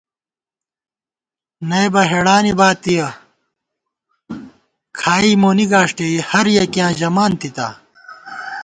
[1.69, 3.07] نئیبہ ہېڑانی باتِیَہ
[4.99, 7.67] کھائی مونی گاݭٹےہر یَکِیاں ژَمانتِتا